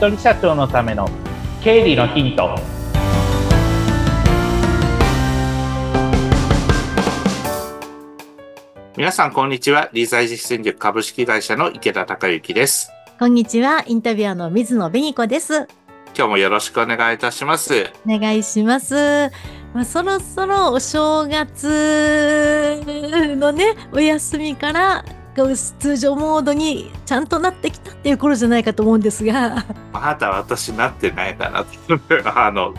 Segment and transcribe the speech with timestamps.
[0.00, 1.06] 人社長のための
[1.62, 2.58] 経理のヒント。
[8.96, 9.90] 皆さんこんにちは。
[9.92, 12.90] 理財実践塾株式会社の池田孝之です。
[13.18, 15.68] こんにちは、インタビュアーの水野紅子です。
[16.16, 17.92] 今日もよろしくお願いいたします。
[18.06, 19.30] お願いします。
[19.74, 22.82] まあ、そろそろお正月
[23.38, 25.04] のね、お休みから、
[25.36, 31.66] こう通常モードにちゃんとなってきたっていう頃じゃないかと思うんですが、まだ私なってないかな
[32.46, 32.72] あの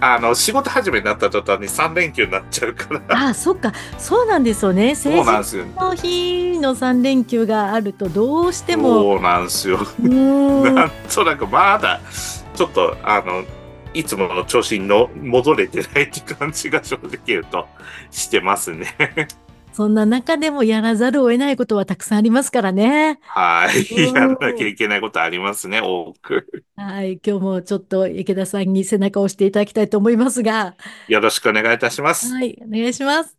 [0.00, 3.02] あの仕事始めになった途端に3連休になっちゃうから。
[3.08, 4.94] ああ、そっか、そうなんですよね。
[4.94, 9.78] 成人の日の3連休があるとどうしても、そうなんですよ。
[9.98, 12.00] なんとなくまだ
[12.54, 13.44] ちょっとあの
[13.92, 17.66] いつもの調子にの戻れてないって感じが正直言うと
[18.10, 18.96] してますね。
[19.78, 23.20] そんな中でもやらざるを得ないことはたくさんありますからね。
[23.22, 24.08] はい。
[24.08, 26.64] うんやらなきゃいけないことありますね、多く。
[26.74, 30.74] はい、今日もちょっと池田さんに背中を押していただきたいと思いますが、
[31.06, 32.34] よろしくお願いいたします。
[32.34, 33.38] はい、お願いします。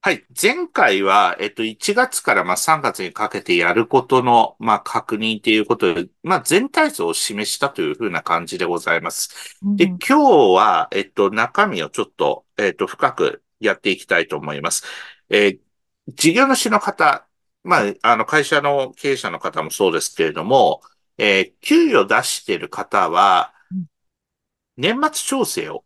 [0.00, 0.24] はい。
[0.40, 9.58] 前回は、えっと、1月からまあ3月にかけてやることの、まあ、確認ということで、まあ、全体像を示したというふうな感じでございます。
[9.76, 10.18] で、うん今日
[10.54, 14.84] は、えっと、中身をちょっと、えっと、深くやっていきたいと思います。
[15.30, 15.63] えー
[16.08, 17.26] 事業主の方、
[17.62, 20.82] まあ、あの、会社の経営者の方もそうですけれども、
[21.16, 23.86] えー給与出している方はうん、
[24.76, 25.84] 年末調整を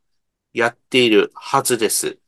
[0.52, 2.18] やっているはずです。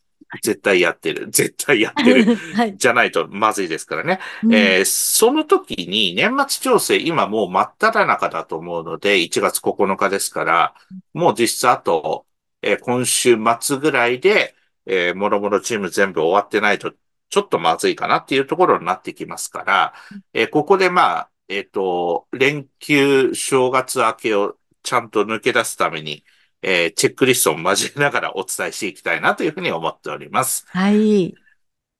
[0.42, 1.28] 絶対やってる。
[1.32, 2.36] 絶対やってる。
[2.54, 2.76] はい。
[2.76, 4.20] じゃないとまずいですからね。
[4.44, 10.74] うんえーその時に年末調整、今もう真っ只中だと思うので、1月9日ですから、
[11.14, 12.26] もう実質あと、
[12.62, 14.54] えー今週末ぐらいで、
[14.86, 16.92] えー、もろもろチーム全部終わってないと、
[17.30, 19.94] ちょっとまずいかなっていうところになってきますから、
[20.34, 26.24] えーここでまあ、えっ、と、連休、正月明けをちゃんと抜け出すために、
[26.62, 30.66] えーチェックリストを交えながらお伝えしていきたいなというふうに思っております。
[30.68, 31.34] はい。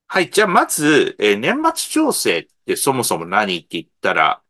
[0.09, 0.31] はい。
[0.31, 4.43] じゃあ、まず、えー年末調整ってそもそも何って言ったら、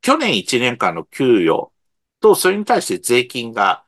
[0.00, 1.72] 去年1年間の給与
[2.20, 3.84] と、それに対して税金が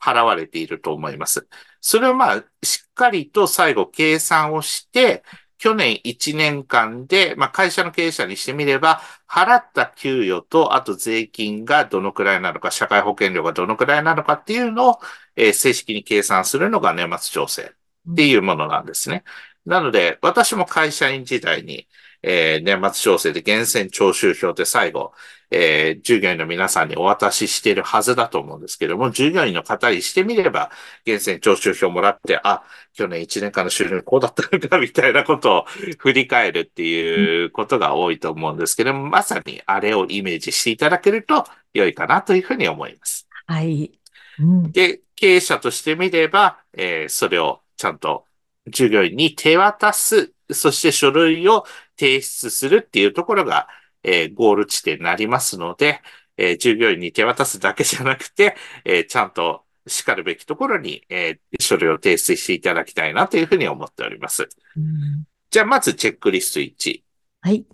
[0.00, 1.48] 払われていると思います。
[1.80, 5.22] それをまあ、しっかりと最後計算をして、
[5.64, 15.00] 去年1年間で、まあ会社の経営者にしてみれば、払った給与と、あと税金がどのくらいなのか、社会保険料がどのくらいなのかっていうのを、
[15.36, 17.62] えー正式に計算するのが年末調整
[18.10, 19.24] っていうものなんですね。
[19.64, 21.88] なので、私も会社員時代に、
[22.22, 25.12] えー年末調整で源泉徴収票で最後、
[25.54, 30.70] えー従業員の皆さんにお渡ししているはずだと思うんですけども、従業員の方にしてみれば、
[31.06, 35.64] 源泉徴収票もらって、あ、去年1年間の収入こうだったのか、みたいなことを
[35.98, 43.26] 振り返るっていうことが多いと思うんですけども、まさにあれをイメージしていただけると良いかなというふうに思います。
[43.46, 43.98] はい。
[44.38, 44.72] うん。
[44.72, 48.24] で、経営者としてみれば、えーそれをちゃんと
[48.66, 51.64] 従業員に手渡す、そして書類を
[51.98, 53.68] 提出するっていうところが、
[54.04, 56.00] えーゴール地点になりますので、
[56.36, 64.48] えー従業員に手渡すだけじゃなくて、えーちゃんと叱るべきところに、えー書類を提出していただきたいなというふうに思っております。
[64.76, 67.02] うんじゃあ、まずチェックリスト1。
[67.42, 67.64] はい。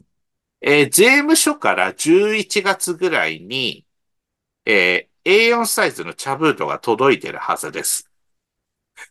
[0.61, 3.87] えー税務署から11月ぐらいに、
[4.67, 8.11] えー A4 サイズの茶封筒が届いてるはずです。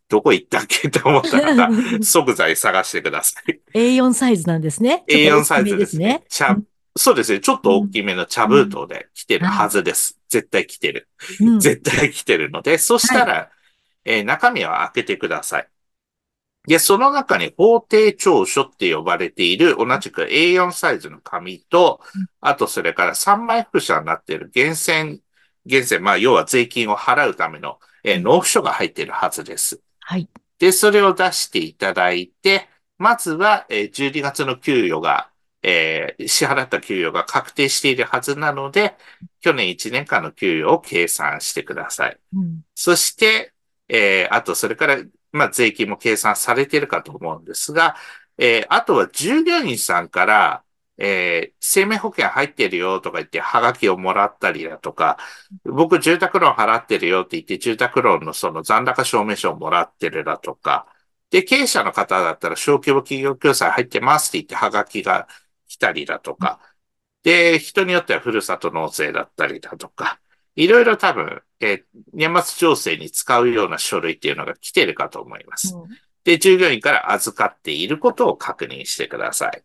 [0.08, 1.70] どこ行ったっけと思った方、
[2.04, 3.60] 即座に探してください。
[3.74, 5.04] A4 サイズなんですね。
[5.08, 6.24] A4 サイズですね。
[6.30, 6.58] 茶、
[7.00, 7.40] そうですね。
[7.40, 10.20] ちょっと大きめの茶封筒で来てるはずです。
[10.28, 11.08] 絶対来てる。
[11.40, 13.52] うん絶対来てるので、そしたら、
[14.04, 15.70] えー中身を開けてください。
[16.68, 25.24] で、その中に法定調書って呼ばれている同じく A4 サイズの紙とうん、あとそれから3枚複写になっている源泉、
[25.66, 29.82] 源泉、まあ要は税金を払うための、えー納付書が入っているはずです。
[30.02, 30.30] はい。
[30.60, 32.68] で、それを出していただいて、
[32.98, 38.96] まずは、えー12月の給与が、えー支払った給与が確定しているはずなので、
[39.42, 42.20] 去年1年間の給与を計算してください。
[42.34, 43.54] うんそして、
[43.90, 44.98] えーあと、それから、
[45.32, 47.96] まあ、税金も計算されているかと思うんですが、
[48.38, 50.64] えーあとは従業員さんから、
[50.98, 55.18] えー生命保険入ってるよとか言って、ハガキをもらったりだとか、
[55.64, 60.88] 僕住宅ローン払ってるよって言って、住宅ローンのその残高証明書をもらってるだとか、
[61.30, 65.49] で、経営者の方だったら小規模企業共済入ってますって言って、ハガキが来
[65.80, 66.62] たりだとか、
[67.24, 70.20] で、人によってはふるさと納税だったりだとか、
[70.56, 71.84] いろいろ多分、えー
[72.14, 75.76] 年末調整に使うような書類っていうのが来てるかと思います。
[76.24, 79.64] で、従業員から預かっていることを確認してください。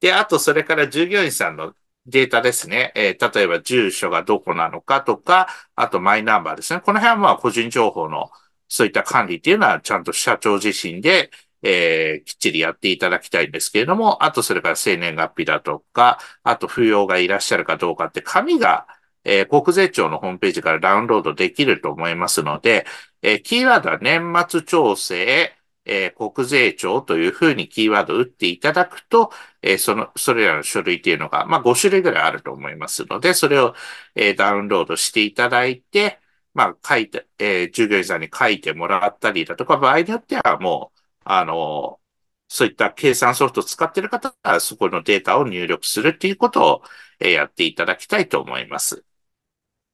[0.00, 1.74] で、あと、それから従業員さんの
[2.06, 2.92] データですね。
[2.94, 6.80] えー例えば住所がどこなのかとか、あとマイナンバーですね。
[6.80, 8.30] この辺はまあ個人情報の
[8.68, 11.30] そういった管理っていうのはちゃんと社長自身で、
[11.64, 18.86] えーきっちりやっていただきたいんですけれども、あとそれから生年月日だとか、あと扶養がいらっしゃるかどうかって紙が、
[19.24, 22.86] えー国税庁のホームページからダウンロードできると思いますので、
[23.22, 25.52] えーキーワードは年末調整、
[25.86, 29.30] えー国税庁というふうにキーワードを打っていただくと、
[29.62, 33.74] えーその、それらの書類っていうのが、まあ5種類ぐらいあると思いますので、それを、
[34.14, 36.20] えーダウンロードしていただいて、
[36.54, 40.93] まあ書いて、え従業員さんに書いてもらったりだとか、場合によってはもう、
[41.24, 42.00] あの、
[42.48, 46.82] そういった計算ソフトを使っている方は、そこのデータを入力するっていうことを、
[47.20, 49.04] えーやっていただきたいと思います。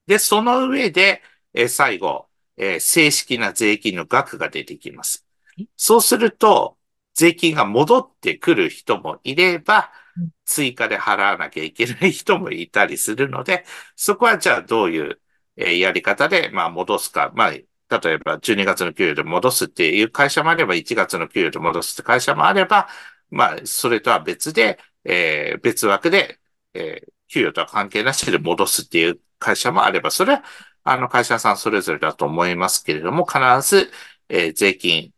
[0.06, 1.23] で、その上で、
[1.55, 5.27] えー最後、えー正式な税金の額が出てきます
[5.59, 5.67] え。
[5.77, 6.79] そうすると、
[7.15, 13.65] 税金が戻ってくる人もいればうん、追加で払わなきゃいけない人もいたりするので、
[13.97, 15.21] そこはじゃあどういう、
[15.56, 17.33] えーやり方で、まあ、戻すか。
[17.35, 17.53] まあ、
[17.91, 22.89] 例えば12月の給与で戻すっていう会社もあれば、1月の給与で戻すって会社もあれば、
[23.31, 26.41] まあ、それとは別で、えー別枠で、
[26.75, 30.45] えー給与とは関係なしで戻すっていう会社もあれば、それは、
[30.83, 33.39] あの、会社さんそれぞれだと思いますけれども、必
[33.69, 33.91] ず、
[34.29, 35.13] えー税金、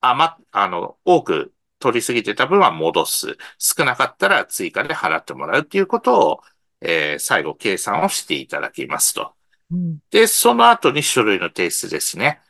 [0.00, 3.36] 余っ、あの、多く取りすぎてた分は戻す。
[3.58, 6.42] 少なかったら追加で払ってもらうっていうことを、
[6.80, 9.35] えー最後計算をしていただきますと。
[10.10, 12.40] で、その後に書類の提出ですね。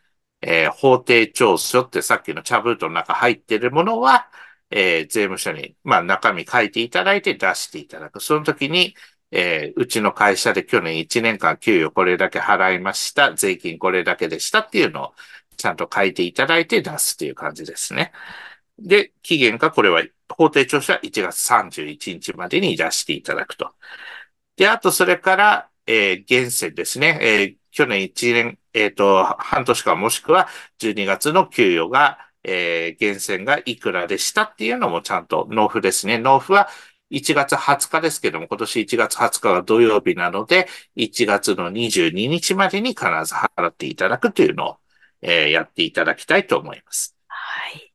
[0.43, 4.31] えー法定調書ってさっきの茶封筒の中入ってるものは、
[4.71, 8.21] えー税務署に、まあ中身書いていただいて出していただく。
[8.21, 8.95] その時に、
[9.31, 13.35] えーうちの会社で去年1年間給与これだけ払いました。
[13.35, 15.15] 税金これだけでしたっていうのを
[15.57, 18.13] ちゃんと書いていただいて出すっていう感じですね。
[18.79, 20.03] で、期限がこれは、
[20.37, 23.75] 法定調書は1月31日までに出していただくと。
[24.57, 27.19] で、あとそれから、えー、源泉ですね。
[27.23, 30.49] えー去年1年、えっ、と、半年間もしくは
[30.79, 36.17] 12月の給与が、えー、源泉がいくらでしたっていうのもちゃんと納付ですね。
[36.19, 36.71] 納付は
[37.11, 44.77] 1月20日ですけども、今年1月20日が土曜日なので、1月の22日までに必ず払っていただくというのを、
[45.21, 47.15] えーやっていただきたいと思います。
[47.29, 47.86] はい。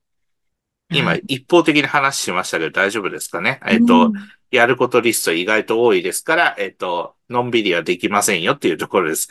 [0.92, 3.60] 今、うん一方的に話しましたけど大丈夫ですかね？
[3.66, 4.14] えっ、と、うん
[4.52, 9.30] やることリスト意外と多いですから、えっと、のんびりはできませんよっていうところです。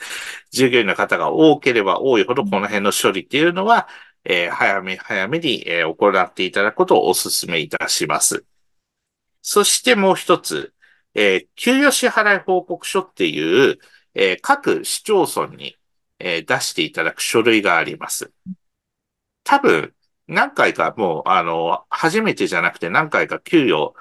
[0.51, 3.87] 従業員の方が多ければ多いほど、この辺の処理っていうのは、
[4.23, 8.45] えー早め早めに、えー行っていただくことをお勧めいたします。
[9.43, 10.73] そしてもう一つ、
[11.13, 13.77] えー給与支払い報告書っていう、
[14.15, 15.75] えー各市町村に、
[16.17, 18.31] えー出していただく書類があります。
[19.43, 19.93] 多分、
[20.31, 23.93] 何回かもう、あの、初めてじゃなくて何回か給与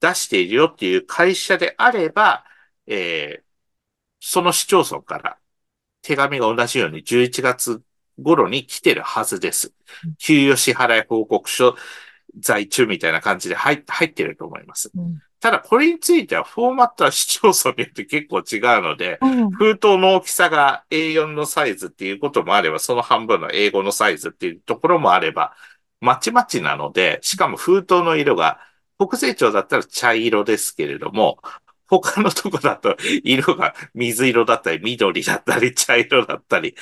[0.00, 2.44] 出しているよっていう会社であれば、
[2.86, 3.44] えー
[4.20, 5.38] その市町村から
[6.02, 7.82] 手紙が同じように11月
[8.18, 10.16] 頃に来てるはずですうん。
[10.18, 11.76] 給与支払い報告書
[12.40, 14.90] 在中みたいな感じで入入ってると思います。
[14.94, 25.54] うんただこれについてはフォーマットは市町村によって結構違うので、うん封筒の大きさが A4 のサイズっていうこともあれば、その半分の英語のサイズっていうところもあれば、
[26.00, 28.60] まちまちなので、しかも封筒の色が、
[28.98, 31.38] 国税庁だったら茶色ですけれども、
[31.86, 36.74] 他のとこだと色が水色だったり、緑だったり、茶色だったり、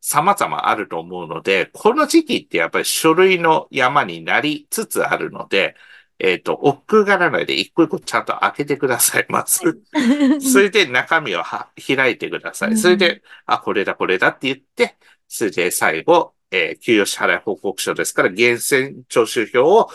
[0.00, 5.74] 様々あると思うので、この時期ってやっぱり書類の山になりつつあるので、
[6.18, 9.82] えっ、と、億劫がらないで一個一個ちゃんと開けてください、まず。
[10.40, 12.70] それで中身をは開いてください。
[12.70, 14.96] うんそれで、あ、これだ、これだって言って、
[15.26, 19.90] それで最後、えー給与支払い報告書ですから、源泉徴収票を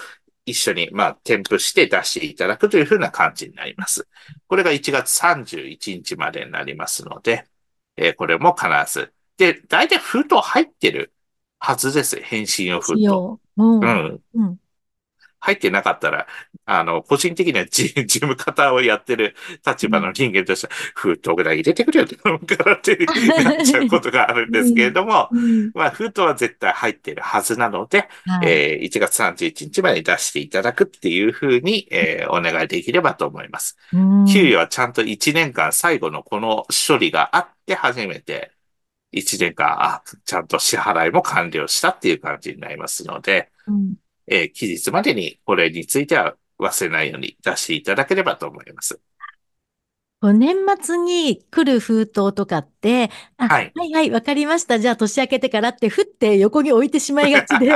[0.45, 4.07] 一緒に、まあ、添付して出していただくというふうな感じになります。
[4.47, 7.45] これが1月31日までになりますので、
[7.95, 9.13] えーこれも必ず。
[9.37, 11.13] で、大体封筒入ってる
[11.59, 12.19] はずです。
[12.19, 13.01] 返信用封筒。
[13.03, 14.59] ようんうん。
[15.43, 16.27] うん入ってなかったら、
[16.65, 25.71] あの、個人的には事 事務方をやってる立場の人間としては、封筒ぐらい入れてくれよって頼むからってなっちゃうことがあるんですけれども、うん。
[25.73, 28.49] まあ、封筒は絶対入ってるはずなので、はい。
[28.49, 33.77] えー1月31日までに出していただくっていうふうに、えーお願いできればと思います。
[33.93, 34.25] うん。
[34.25, 38.51] 給与はちゃんと1年間最後のこの処理があって初めて、
[39.11, 43.95] 1年間、あ、ちゃんと支払いも完了したっていう感じになりますので、うん
[44.29, 49.01] えー期日までにこれについては忘れないように出していただければと思います。
[50.21, 54.77] こう年末に来る封筒とかって、あ、ははいいはい、わかりました。
[54.77, 57.67] じゃあ年明けてからって、ふって横に置いてしまいがちで、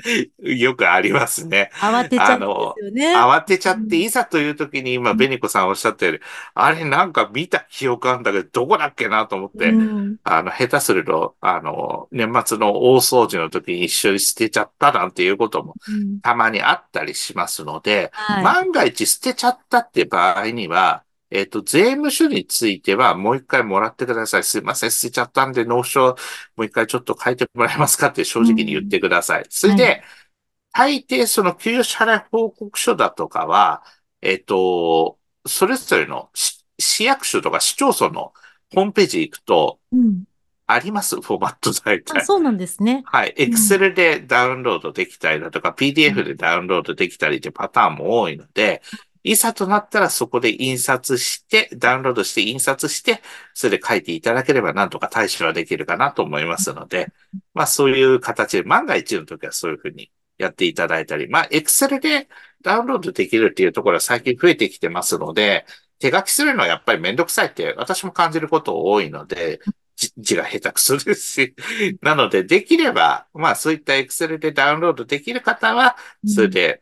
[0.40, 1.70] よくありますね。
[1.74, 3.14] 慌てちゃうんですよね。
[3.14, 6.20] 慌てちゃって、うんいざという時に今、ベニコさんおっしゃったように、
[6.54, 18.44] あれなんか見た記憶あるんだけど、どこだっけなと思って、うんあの、下手すると、あの、年末の大掃除の時に一緒に捨てちゃったなんていうこともうんたまにあったりしますので、はい。
[18.44, 24.44] 万が一捨てちゃったって場合には、えっ、と、税務署についてはもう一回もらってください。
[24.44, 26.16] すいません、捨てちゃったんで、納書も
[26.58, 29.46] う一回ちょっと書いてもらえますかって正直に言ってください。
[29.48, 33.82] それで、は大抵その給与支払い報告書だとかは、
[34.20, 38.32] えっ、と、それぞれの市市役所とか市町村の
[38.74, 40.24] ホームページ行くと、うん。
[40.66, 41.20] あります？
[41.20, 42.24] フォーマット大あ、体。
[42.24, 43.02] そうなんですね。
[43.04, 43.34] はい。
[43.36, 48.80] Excel でダウンロードできたりだとか、PDF でダウンロードできたりってパターンも多いので、
[49.24, 53.22] いざとなったらそこで印刷して、ダウンロードして印刷して、
[53.54, 57.12] それで書いていただければなんとか対処はできるかなと思いますので、
[57.54, 62.28] まあそういう形で、万が一の時はそういうふうにやっていただいたり、まあ Excel で
[62.62, 65.66] ダウンロードできるっていうところは最近増えてきてますので、
[65.98, 69.60] 手書きするのはやっぱりめんどくさいって私も感じること多いので、
[69.94, 71.54] じ字が下手くそですし、
[72.00, 76.81] なので、できれば、まあそういった Excel でダウンロードできる方は、それで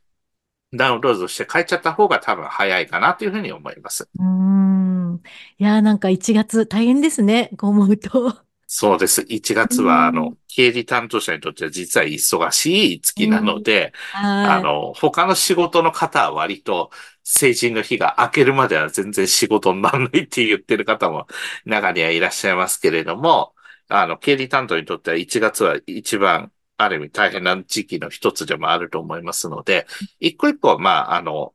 [0.73, 4.09] ダウンロードして書いちゃった方が多分早いかなというふうに思います。
[4.19, 5.23] うーん。
[5.59, 7.51] いやー、なんか1月大変ですね。
[7.59, 8.45] こう思うと。
[8.73, 9.23] そうです。
[9.29, 14.57] 1月うんは、あの、経理担当者にとっては実は忙しい月なので、はい。
[14.57, 16.91] あの、他の仕事の方は割と
[17.25, 21.27] 成人の日が明けるまでは全然仕事にならないって言ってる方も
[21.65, 23.55] 中にはいらっしゃいますけれども、
[23.89, 29.87] あの、経理担当にとっては1月は一番ある意味大変な時期の一つでもあると思いますので、
[30.19, 31.55] 一個一個、まあ、あの、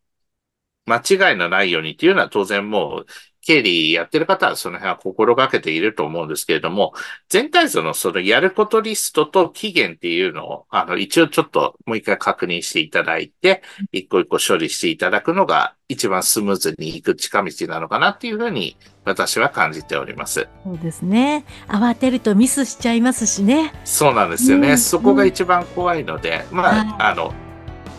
[0.85, 0.97] 間
[1.31, 3.05] 違いのないようにっていうのは当然もう、
[3.41, 6.93] 経理やってる方はその辺は心がけていると思うんですけれども、
[7.29, 20.47] 全体像のそのやることリストと期限っていうのを、あの、一応ちょっともう一回確認していただいて、一個一個処理していただくのが一番スムーズにいく近道なのかなっていうふうに私は感じております。
[20.63, 21.45] そうですね。
[21.67, 23.71] 慌てるとミスしちゃいますしね。
[23.83, 24.71] そうなんですよね。
[24.71, 27.33] うんそこが一番怖いので、まはいあ、あの、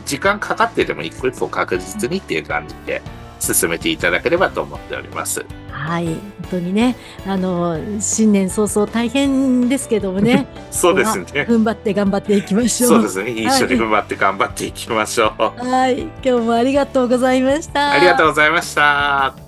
[0.05, 3.02] 時間かかってでも一個一個確実にっていう感じで
[3.38, 5.45] 進めていただければと思っております。
[5.71, 6.07] はい。
[6.07, 6.16] 本
[6.50, 10.47] 当にね、あの、新年早々大変ですけどもね。
[10.71, 11.25] そうですね。
[11.49, 12.90] 踏ん張って頑張っていきましょう。
[12.90, 13.31] そうですね。
[13.31, 15.69] 一緒に踏ん張って頑張っていきましょう。
[15.69, 16.02] はい。
[16.02, 17.93] 今日もありがとうございました。
[17.93, 19.46] ありがとうございました。